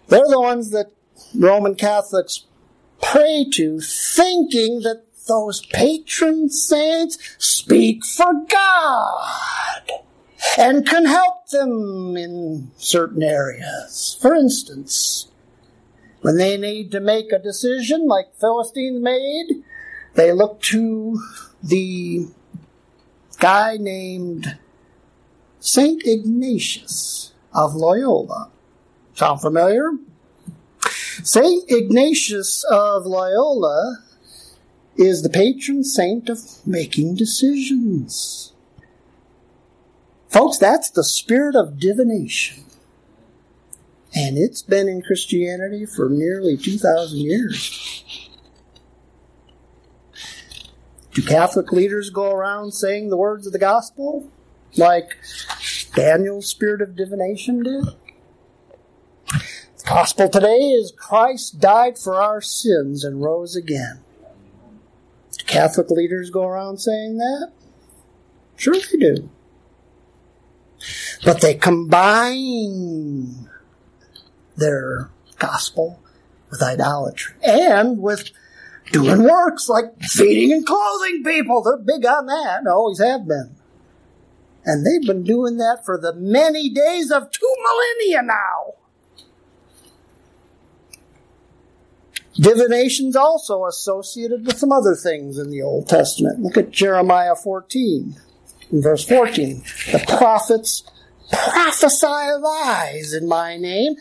[0.08, 0.86] They're the ones that
[1.36, 2.46] Roman Catholics
[3.02, 10.07] pray to, thinking that those patron saints speak for God
[10.56, 14.16] and can help them in certain areas.
[14.20, 15.28] For instance,
[16.20, 19.62] when they need to make a decision like Philistines made,
[20.14, 21.20] they look to
[21.62, 22.26] the
[23.38, 24.58] guy named
[25.60, 28.50] Saint Ignatius of Loyola.
[29.14, 29.90] Sound familiar?
[31.22, 33.98] Saint Ignatius of Loyola
[34.96, 38.52] is the patron saint of making decisions.
[40.28, 42.64] Folks, that's the spirit of divination.
[44.14, 48.28] And it's been in Christianity for nearly 2,000 years.
[51.12, 54.30] Do Catholic leaders go around saying the words of the gospel
[54.76, 55.16] like
[55.94, 57.84] damsel's spirit of divination did?
[59.26, 64.00] The gospel today is Christ died for our sins and rose again.
[65.36, 67.52] Do Catholic leaders go around saying that?
[68.56, 69.30] Sure they do.
[71.24, 73.48] But they combine
[74.56, 76.00] their gospel
[76.50, 78.30] with idolatry and with
[78.92, 81.62] doing works like feeding and clothing people.
[81.62, 83.56] They're big on that, always have been.
[84.64, 88.74] And they've been doing that for the many days of two millennia now.
[92.38, 96.40] Divination's also associated with some other things in the Old Testament.
[96.40, 98.14] Look at Jeremiah 14,
[98.70, 99.62] in verse 14.
[99.92, 100.84] The prophets
[101.32, 103.96] prophesy lies in my name.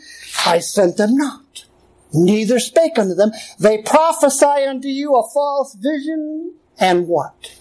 [0.45, 1.65] I sent them not.
[2.13, 3.31] neither spake unto them.
[3.59, 7.53] They prophesy unto you a false vision and what?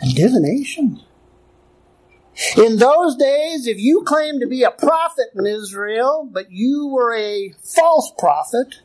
[0.00, 1.00] And divination.
[2.56, 7.14] In those days, if you claimed to be a prophet in Israel, but you were
[7.14, 8.76] a false prophet,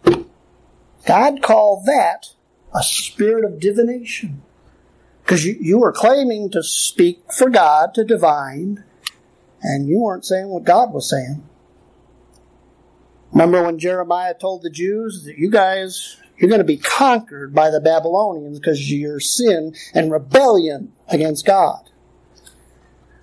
[1.06, 2.28] God called that
[2.74, 4.42] a spirit of divination.
[5.26, 8.84] Because you, you were claiming to speak for God, to divine,
[9.64, 11.44] and you weren't saying what God was saying.
[13.32, 17.72] Remember when Jeremiah told the Jews that you guys, you're going to be conquered by
[17.72, 21.90] the Babylonians because of your sin and rebellion against God.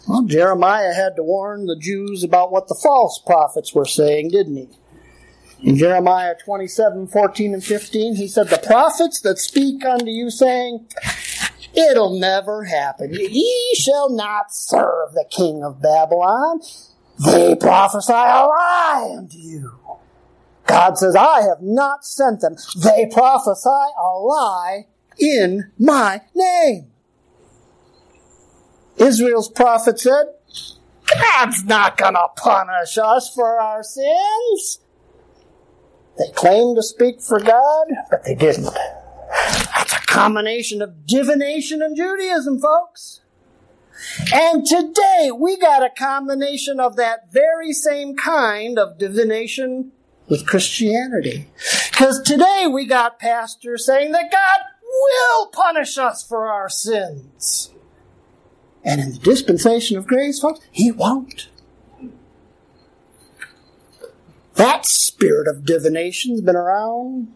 [0.08, 4.56] Well, Jeremiah had to warn the Jews about what the false prophets were saying, didn't
[4.56, 4.68] he?
[5.62, 10.88] In Jeremiah 27, 14 and 15, he said, The prophets that speak unto you, saying,
[11.74, 13.12] It'll never happen.
[13.14, 16.60] Ye shall not serve the king of Babylon.
[17.24, 19.78] They prophesy a lie unto you.
[20.66, 22.56] God says, I have not sent them.
[22.76, 24.86] They prophesy a lie
[25.18, 26.90] in my name.
[28.96, 30.26] Israel's prophet said,
[31.20, 34.80] God's not going to punish us for our sins.
[36.18, 38.68] They claimed to speak for God, but they didn't.
[40.12, 43.22] Combination of divination and Judaism, folks.
[44.30, 49.92] And today we got a combination of that very same kind of divination
[50.28, 51.48] with Christianity.
[51.90, 57.70] Because today we got pastors saying that God will punish us for our sins.
[58.84, 61.48] And in the dispensation of grace, folks, He won't.
[64.56, 67.32] That spirit of divination's been around.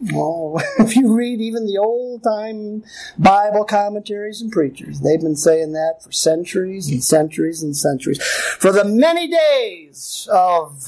[0.00, 2.84] Well, if you read even the old time
[3.18, 8.22] Bible commentaries and preachers, they've been saying that for centuries and centuries and centuries.
[8.22, 10.86] For the many days of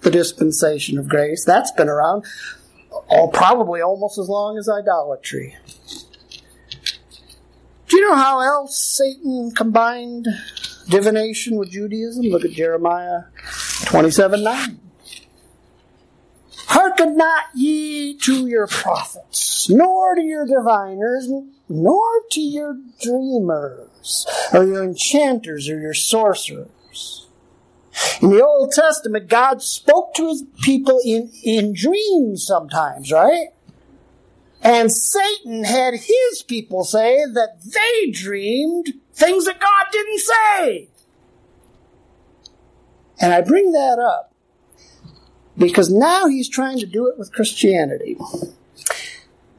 [0.00, 2.24] the dispensation of grace, that's been around
[3.10, 5.56] oh, probably almost as long as idolatry.
[7.88, 10.26] Do you know how else Satan combined
[10.88, 12.24] divination with Judaism?
[12.26, 13.24] Look at Jeremiah
[13.86, 14.80] 27 9.
[16.66, 21.28] Hearken not ye to your prophets, nor to your diviners,
[21.68, 27.28] nor to your dreamers, or your enchanters, or your sorcerers.
[28.20, 33.48] In the Old Testament, God spoke to his people in, in dreams sometimes, right?
[34.60, 40.88] And Satan had his people say that they dreamed things that God didn't say.
[43.20, 44.32] And I bring that up
[45.58, 48.16] because now he's trying to do it with Christianity.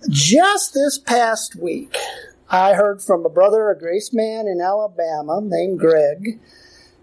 [0.10, 1.96] Just this past week,
[2.50, 6.40] I heard from a brother, a grace man in Alabama named Greg,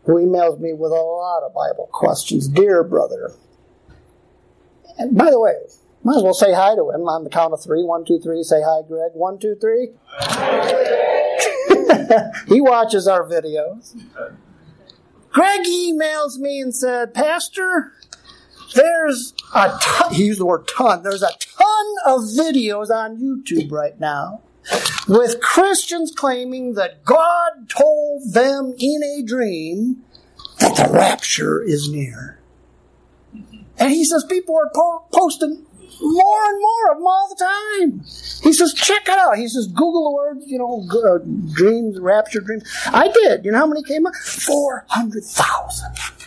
[0.05, 2.49] who emails me with a lot of Bible questions.
[2.49, 3.33] Dear brother.
[4.97, 5.55] And by the way,
[6.05, 7.83] might as well say hi to him on the count of three.
[7.83, 8.43] One, two, three.
[8.43, 9.13] Say hi, Greg.
[9.15, 9.89] One, two, three.
[12.49, 14.01] he watches our videos.
[15.31, 17.93] Greg emails me and said, Pastor,
[18.75, 23.71] there's a ton, he used the word ton, there's a ton of videos on YouTube
[23.71, 24.43] right now
[25.09, 30.03] with Christians claiming that God told them in a dream
[30.59, 32.39] that the rapture is near.
[33.79, 35.67] And he says people are po- posting
[36.01, 38.01] more and more of them all the time.
[38.43, 39.37] He says, check it out.
[39.37, 41.19] He says, Google the words, you know, uh,
[41.55, 42.65] dreams, rapture dreams.
[42.87, 43.45] I did.
[43.45, 44.15] You know how many came up?
[44.15, 46.24] 400,000.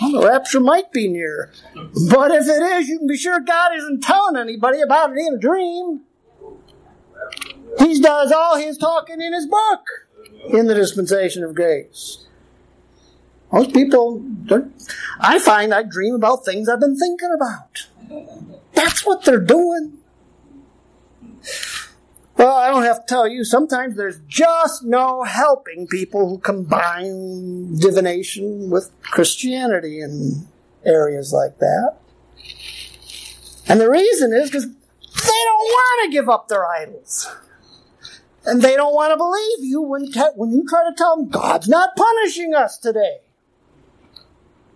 [0.00, 1.52] Well, the rapture might be near.
[1.74, 5.34] But if it is, you can be sure God isn't telling anybody about it in
[5.34, 6.02] a dream.
[7.78, 9.86] He does all his talking in his book,
[10.48, 12.26] in the dispensation of grace.
[13.52, 14.24] Most people,
[15.20, 17.86] I find I dream about things I've been thinking about.
[18.74, 19.98] That's what they're doing.
[22.36, 27.76] Well, I don't have to tell you, sometimes there's just no helping people who combine
[27.76, 30.46] divination with Christianity in
[30.84, 31.96] areas like that.
[33.68, 34.72] And the reason is because they
[35.44, 37.30] don't want to give up their idols.
[38.44, 41.68] And they don't want to believe you when, when you try to tell them God's
[41.68, 43.20] not punishing us today.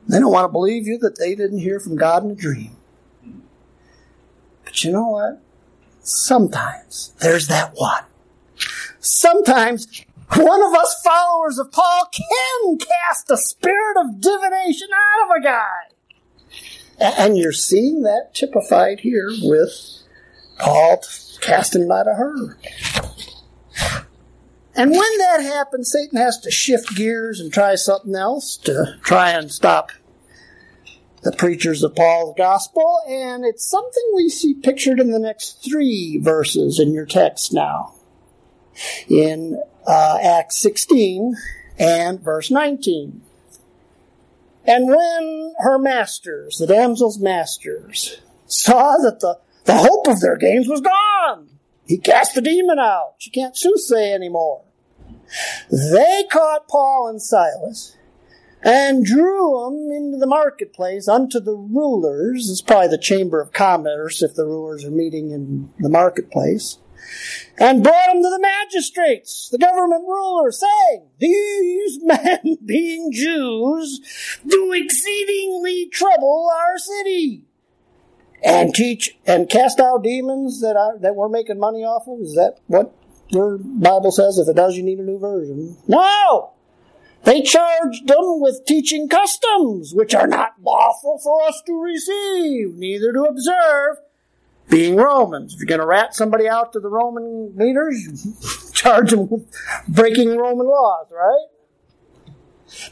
[0.07, 2.77] They don't want to believe you that they didn't hear from God in a dream.
[4.65, 5.43] But you know what?
[6.09, 8.05] Sometimes there's that one.
[8.99, 10.05] Sometimes
[10.35, 15.45] one of us followers of Paul can cast a spirit of divination out of a
[15.45, 15.83] guy.
[16.99, 20.03] And you're seeing that typified here with
[20.59, 21.03] Paul
[21.43, 22.59] casting it out of her.
[24.75, 29.31] And when that happens, Satan has to shift gears and try something else to try
[29.31, 29.93] and stop
[31.23, 36.19] the preachers of Paul's gospel, and it's something we see pictured in the next three
[36.23, 37.95] verses in your text now.
[39.09, 41.35] In uh, Acts 16
[41.79, 43.23] and verse 19.
[44.65, 50.69] And when her masters, the damsel's masters, saw that the, the hope of their gains
[50.69, 51.49] was gone,
[51.87, 53.15] he cast the demon out.
[53.19, 54.63] She can't soothsay anymore.
[55.71, 57.97] They caught Paul and Silas
[58.63, 62.49] and drew them into the marketplace unto the rulers.
[62.51, 66.79] It's probably the chamber of commerce if the rulers are meeting in the marketplace
[67.59, 74.01] and brought them to the magistrates, the government rulers, saying, These men, being Jews,
[74.47, 77.45] do exceedingly trouble our city.
[78.45, 82.21] And teach and cast out demons that are, that we're making money off of?
[82.21, 82.95] Is that what
[83.29, 84.39] your Bible says?
[84.39, 85.77] If it does, you need a new version.
[85.89, 86.53] No!
[87.25, 93.13] They charged them with teaching customs, which are not lawful for us to receive, neither
[93.13, 93.97] to observe,
[94.71, 95.55] being Romans.
[95.55, 99.51] If you're going to rat somebody out to the Roman leaders, charge them with
[99.89, 101.49] breaking Roman laws, right?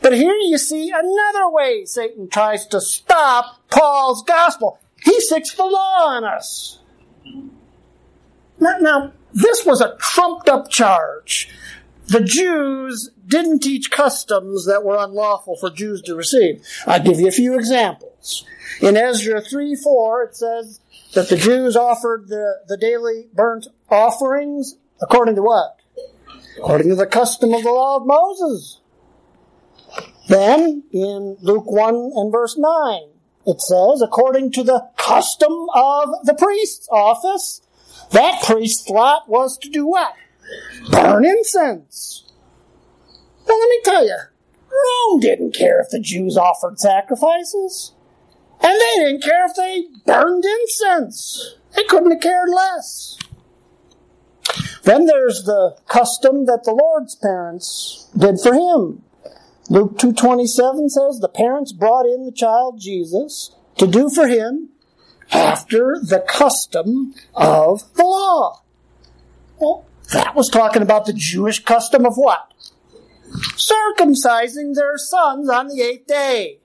[0.01, 4.79] But here you see another way Satan tries to stop Paul's gospel.
[5.03, 6.81] He sticks the law on us.
[8.59, 11.51] Now, now this was a trumped up charge.
[12.07, 16.65] The Jews didn't teach customs that were unlawful for Jews to receive.
[16.87, 18.45] I'll give you a few examples.
[18.81, 20.81] In Ezra 3 4, it says,
[21.17, 25.81] that the Jews offered the, the daily burnt offerings according to what?
[26.59, 28.81] According to the custom of the law of Moses.
[30.29, 33.01] Then, in Luke 1 and verse 9,
[33.47, 37.63] it says, according to the custom of the priest's office,
[38.11, 40.15] that priest's lot was to do what?
[40.91, 42.26] Burn incense.
[43.47, 44.19] Well, let me tell you,
[44.69, 47.93] Rome didn't care if the Jews offered sacrifices.
[48.61, 51.57] And they didn't care if they burned incense.
[51.75, 53.19] They couldn't have cared less.
[54.83, 59.03] Then there's the custom that the Lord's parents did for him.
[59.69, 64.71] Luke 2:27 says the parents brought in the child Jesus to do for him
[65.33, 68.63] after the custom of the law.
[69.59, 72.53] Well, that was talking about the Jewish custom of what?
[73.31, 76.61] Circumcising their sons on the eighth day.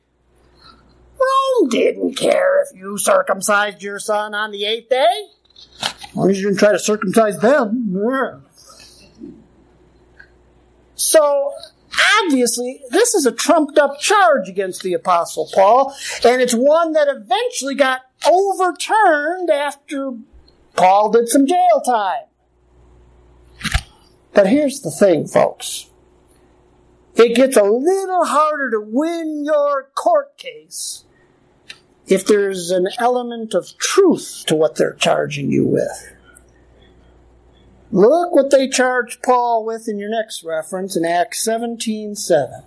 [1.19, 5.27] Rome didn't care if you circumcised your son on the eighth day.
[6.15, 8.43] Long as you didn't try to circumcise them.
[10.95, 11.53] So,
[12.23, 17.07] obviously, this is a trumped up charge against the Apostle Paul, and it's one that
[17.07, 20.13] eventually got overturned after
[20.75, 22.25] Paul did some jail time.
[24.33, 25.90] But here's the thing, folks.
[27.15, 31.03] It gets a little harder to win your court case
[32.07, 36.13] if there's an element of truth to what they're charging you with.
[37.91, 42.63] Look what they charge Paul with in your next reference in Acts 17 7.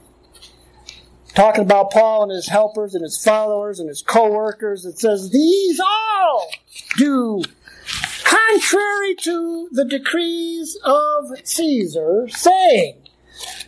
[1.34, 5.30] Talking about Paul and his helpers and his followers and his co workers, it says,
[5.30, 6.48] These all
[6.96, 7.42] do
[8.24, 13.03] contrary to the decrees of Caesar, saying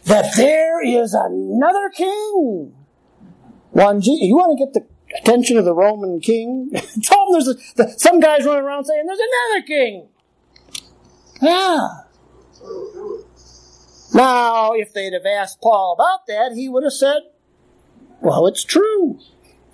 [0.04, 2.74] that there is another king.
[3.70, 4.86] One, you want to get the
[5.18, 6.70] attention of the Roman king.
[7.02, 10.08] Tell them there's a, the, some guys running around saying there's another king.
[11.42, 11.88] Yeah.
[14.14, 17.22] Now, if they'd have asked Paul about that, he would have said,
[18.20, 19.18] well, it's true.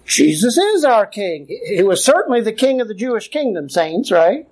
[0.04, 1.46] Jesus is our king.
[1.66, 4.48] He was certainly the king of the Jewish kingdom, saints, right?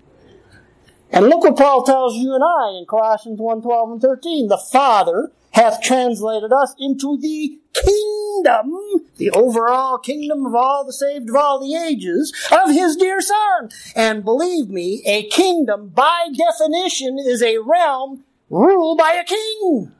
[1.12, 4.48] And look what Paul tells you and I in Colossians 1, 12 and 13.
[4.48, 8.72] The Father hath translated us into the kingdom,
[9.16, 13.70] the overall kingdom of all the saved of all the ages, of his dear son.
[13.96, 19.92] And believe me, a kingdom by definition is a realm ruled by a king.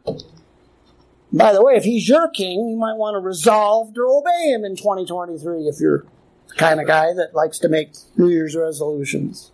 [1.33, 4.65] By the way, if he's your king, you might want to resolve to obey him
[4.65, 6.05] in 2023 if you're
[6.49, 9.53] the kind of guy that likes to make New Year's resolutions.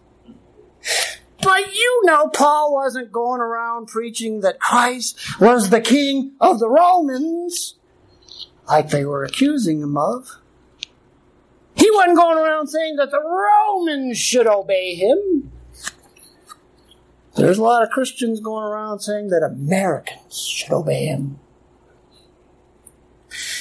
[1.47, 6.69] But you know, Paul wasn't going around preaching that Christ was the king of the
[6.69, 7.77] Romans,
[8.67, 10.41] like they were accusing him of.
[11.77, 15.53] He wasn't going around saying that the Romans should obey him.
[17.37, 21.39] There's a lot of Christians going around saying that Americans should obey him.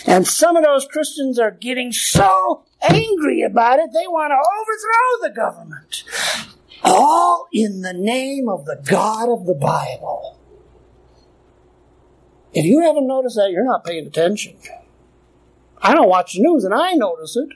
[0.07, 5.29] And some of those Christians are getting so angry about it, they want to overthrow
[5.29, 6.54] the government.
[6.85, 10.39] All in the name of the God of the Bible.
[12.53, 14.55] If you haven't noticed that, you're not paying attention.
[15.81, 17.49] I don't watch the news and I notice it.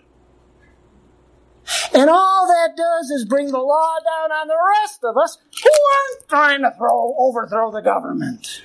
[1.94, 5.70] And all that does is bring the law down on the rest of us who
[5.70, 8.64] aren't trying to throw, overthrow the government.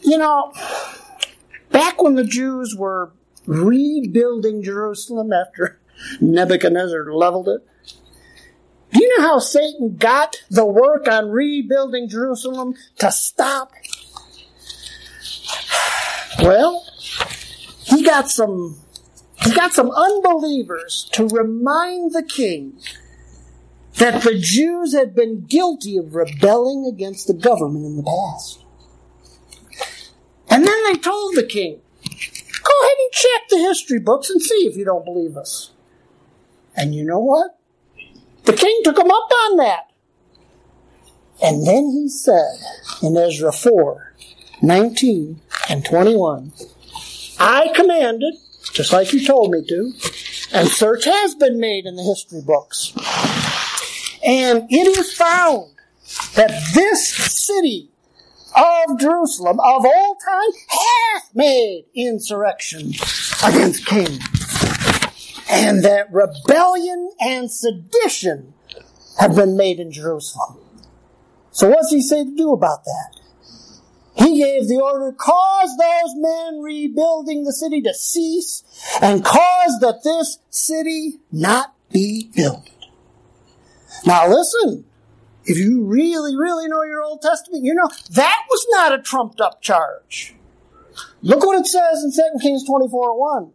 [0.00, 0.52] You know,
[1.70, 3.12] back when the Jews were
[3.46, 5.80] rebuilding Jerusalem after
[6.20, 7.66] Nebuchadnezzar leveled it,
[8.96, 13.72] do you know how Satan got the work on rebuilding Jerusalem to stop?
[16.40, 16.82] Well,
[17.84, 18.78] he got some
[19.42, 22.78] he got some unbelievers to remind the king
[23.96, 28.64] that the Jews had been guilty of rebelling against the government in the past.
[30.48, 34.66] And then they told the king, go ahead and check the history books and see
[34.66, 35.72] if you don't believe us.
[36.74, 37.55] And you know what?
[38.46, 39.90] The king took him up on that.
[41.42, 42.56] And then he said
[43.02, 44.14] in Ezra 4
[44.62, 46.52] 19 and 21,
[47.38, 48.34] I commanded,
[48.72, 49.92] just like you told me to,
[50.54, 52.92] and search has been made in the history books.
[54.24, 55.72] And it is found
[56.36, 57.14] that this
[57.46, 57.90] city
[58.56, 62.92] of Jerusalem of old time hath made insurrection
[63.44, 64.18] against King.
[65.56, 68.52] And that rebellion and sedition
[69.18, 70.58] have been made in Jerusalem.
[71.50, 73.20] So what's he say to do about that?
[74.16, 78.64] He gave the order, cause those men rebuilding the city to cease
[79.00, 82.68] and cause that this city not be built.
[84.04, 84.84] Now listen,
[85.44, 89.40] if you really, really know your Old Testament, you know that was not a trumped
[89.40, 90.34] up charge.
[91.22, 93.52] Look what it says in 2 Kings 24 1.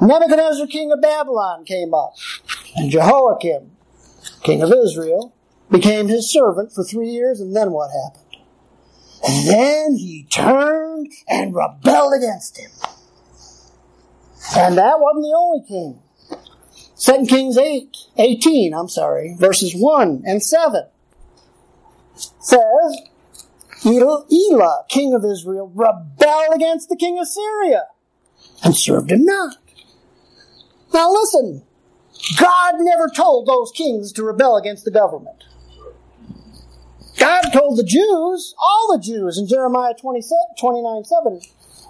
[0.00, 2.14] Nebuchadnezzar, king of Babylon, came up,
[2.76, 3.70] and Jehoiakim,
[4.42, 5.34] king of Israel,
[5.70, 8.22] became his servant for three years, and then what happened?
[9.26, 12.70] And then he turned and rebelled against him.
[14.56, 16.02] And that wasn't the only king.
[16.98, 20.86] 2 Kings 8, 18, I'm sorry, verses 1 and 7
[22.40, 23.00] says,
[23.84, 27.86] Elah, king of Israel, rebelled against the king of Syria
[28.62, 29.56] and served him not.
[30.92, 31.64] Now listen,
[32.38, 35.44] God never told those kings to rebel against the government.
[37.18, 41.40] God told the Jews, all the Jews in Jeremiah 27, 29 7,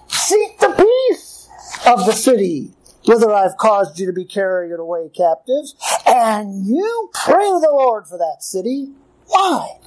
[0.09, 1.49] seek the peace
[1.87, 2.75] of the city
[3.07, 5.75] whither I've caused you to be carried away captives,
[6.07, 8.93] and you pray to the Lord for that city.
[9.27, 9.79] Why?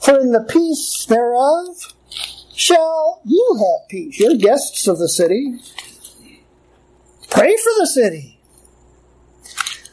[0.00, 1.94] For in the peace thereof
[2.54, 4.18] shall you have peace.
[4.18, 5.58] You're guests of the city.
[7.36, 8.38] Pray for the city.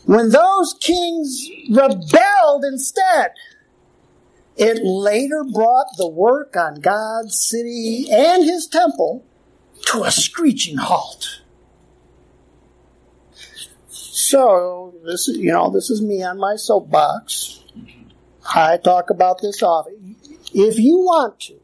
[0.05, 3.31] When those kings rebelled instead,
[4.55, 9.25] it later brought the work on God's city and his temple
[9.87, 11.41] to a screeching halt.
[13.89, 17.61] So this is you know this is me on my soapbox.
[18.55, 20.15] I talk about this often.
[20.53, 21.59] If you want to,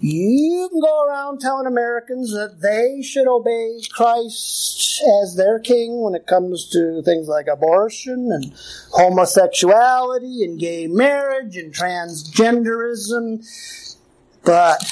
[0.00, 6.14] you can go around telling Americans that they should obey Christ as their king when
[6.14, 8.52] it comes to things like abortion and
[8.92, 13.44] homosexuality and gay marriage and transgenderism.
[14.44, 14.84] But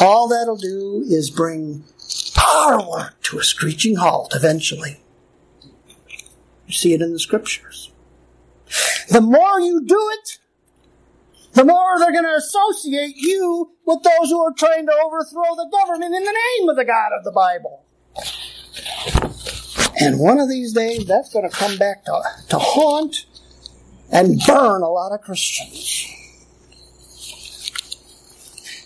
[0.00, 1.84] all that'll do is bring
[2.88, 5.00] work to a screeching halt eventually.
[6.66, 7.90] You see it in the scriptures.
[9.08, 10.38] The more you do it,
[11.52, 15.68] the more they're going to associate you with those who are trying to overthrow the
[15.70, 17.84] government in the name of the God of the Bible.
[20.00, 23.26] And one of these days, that's going to come back to, to haunt
[24.12, 26.06] and burn a lot of Christians.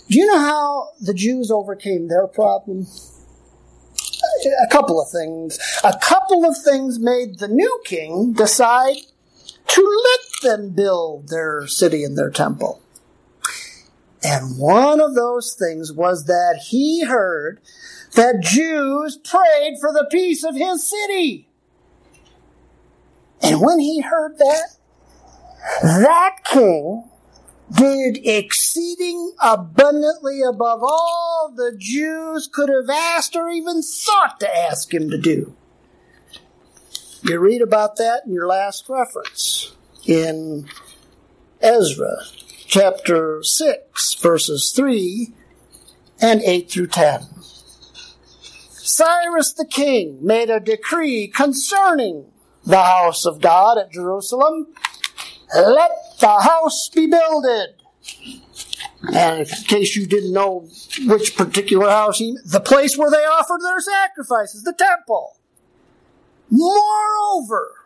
[0.08, 2.86] Do you know how the Jews overcame their problem?
[4.62, 5.58] A couple of things.
[5.82, 8.96] A couple of things made the new king decide
[9.68, 12.80] to let them build their city and their temple.
[14.22, 17.61] And one of those things was that he heard
[18.14, 21.49] that Jews prayed for the peace of his city.
[23.42, 24.76] And when he heard that,
[25.82, 27.05] that king
[27.70, 34.92] did exceeding abundantly above all the Jews could have asked or even thought to ask
[34.95, 35.55] him to do.
[37.22, 39.74] You read about that in your last reference
[40.07, 40.68] in
[41.61, 42.18] Ezra
[42.66, 45.32] chapter 6, verses 3
[46.20, 47.22] and 8 through 10.
[48.70, 52.26] Cyrus the king made a decree concerning
[52.64, 54.68] the house of God at Jerusalem.
[55.55, 55.90] Let
[56.20, 57.74] the house be builded.
[59.12, 60.68] And in case you didn't know
[61.07, 65.38] which particular house, he, the place where they offered their sacrifices, the temple.
[66.50, 67.84] Moreover,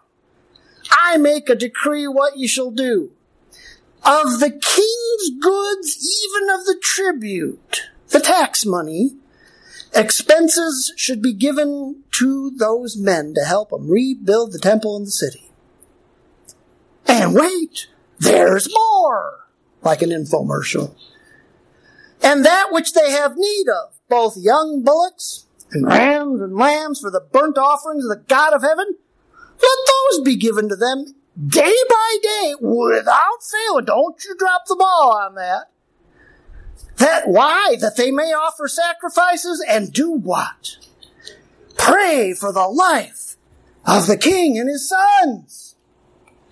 [0.90, 3.12] I make a decree what ye shall do.
[4.04, 9.16] Of the king's goods, even of the tribute, the tax money,
[9.94, 15.10] expenses should be given to those men to help them rebuild the temple and the
[15.10, 15.50] city.
[17.06, 19.46] And wait, there's more,
[19.82, 20.94] like an infomercial.
[22.22, 27.10] And that which they have need of, both young bullocks and rams and lambs for
[27.10, 28.96] the burnt offerings of the God of heaven,
[29.60, 31.14] let those be given to them
[31.46, 33.80] day by day without fail.
[33.80, 35.70] Don't you drop the ball on that.
[36.96, 37.76] That why?
[37.80, 40.78] That they may offer sacrifices and do what?
[41.76, 43.36] Pray for the life
[43.86, 45.76] of the king and his sons.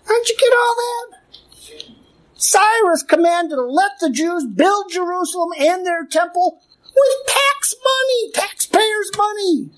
[0.07, 1.17] Don't you get all that?
[2.37, 9.11] Cyrus commanded to let the Jews build Jerusalem and their temple with tax money, taxpayers'
[9.17, 9.71] money.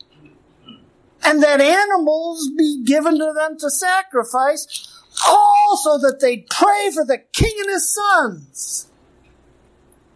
[1.25, 4.89] And that animals be given to them to sacrifice,
[5.27, 8.91] also that they'd pray for the king and his sons.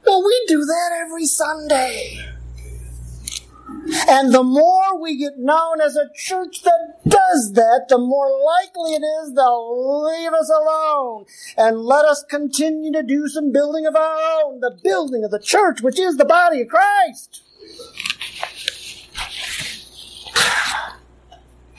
[0.04, 2.32] Well, we do that every Sunday.
[4.08, 8.94] And the more we get known as a church that does that, the more likely
[8.94, 11.26] it is they'll leave us alone
[11.56, 15.40] and let us continue to do some building of our own, the building of the
[15.40, 17.42] church, which is the body of Christ.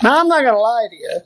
[0.03, 1.19] Now, I'm not going to lie to you.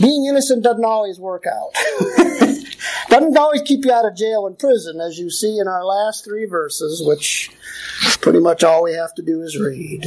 [0.00, 1.70] Being innocent doesn't always work out.
[3.08, 6.24] doesn't always keep you out of jail and prison, as you see in our last
[6.24, 7.50] three verses, which
[8.20, 10.06] pretty much all we have to do is read.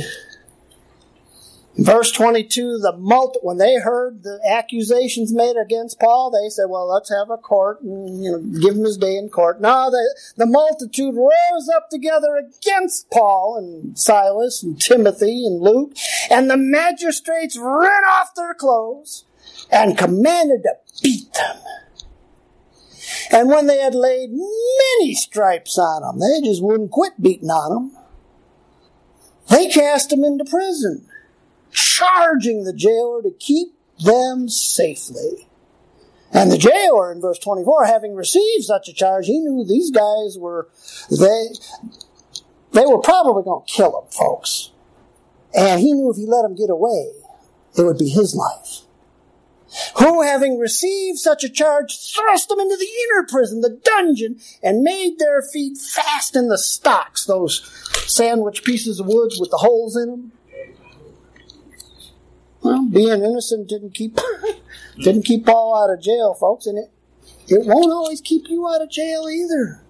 [1.78, 6.86] Verse 22, the multi- when they heard the accusations made against Paul, they said, well,
[6.86, 9.61] let's have a court and you know, give him his day in court.
[9.61, 15.93] No, the, the multitude rose up together against Paul and Silas and Timothy and Luke,
[16.30, 19.24] and the magistrates rent off their clothes
[19.72, 21.57] and commanded to beat them.
[23.32, 27.74] And when they had laid many stripes on them, they just wouldn't quit beating on
[27.74, 27.97] them.
[29.49, 31.05] They cast them into prison,
[31.72, 33.69] charging the jailer to keep
[34.03, 35.47] them safely.
[36.34, 40.38] And the jailer in verse 24, having received such a charge, he knew these guys
[40.39, 40.69] were,
[41.09, 41.47] they,
[42.72, 44.72] they were probably going to kill him, folks.
[45.53, 47.11] And he knew if he let them get away,
[47.78, 48.86] it would be his life
[49.97, 54.84] who, having received such a charge, thrust them into the inner prison, the dungeon, and
[54.84, 57.61] made their feet fast in the stocks, those
[58.07, 60.32] sandwich pieces of wood with the holes in them.
[62.72, 64.17] Well, being innocent didn't keep
[64.97, 66.91] didn't keep Paul out of jail, folks, and it
[67.47, 69.84] it won't always keep you out of jail either.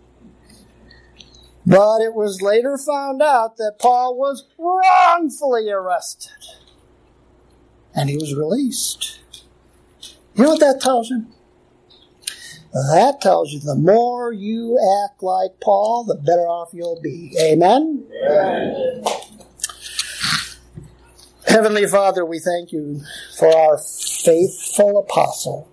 [1.65, 6.31] But it was later found out that Paul was wrongfully arrested.
[7.93, 9.19] And he was released.
[10.35, 11.27] You know what that tells you?
[12.73, 17.35] That tells you the more you act like Paul, the better off you'll be.
[17.39, 18.05] Amen?
[18.23, 19.03] Amen?
[21.51, 23.01] Heavenly Father, we thank you
[23.37, 25.69] for our faithful apostle.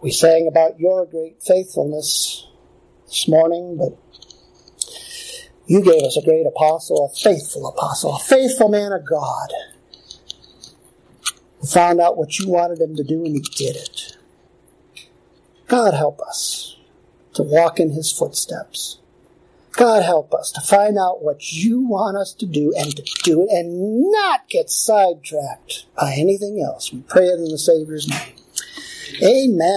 [0.00, 2.48] We sang about your great faithfulness
[3.06, 3.92] this morning, but
[5.66, 9.50] you gave us a great apostle, a faithful apostle, a faithful man of God
[11.70, 14.16] found out what you wanted him to do and he did it.
[15.66, 16.78] God help us
[17.34, 18.98] to walk in his footsteps.
[19.78, 23.42] God help us to find out what you want us to do and to do
[23.42, 26.92] it and not get sidetracked by anything else.
[26.92, 28.34] We pray it in the Savior's name.
[29.22, 29.68] Amen.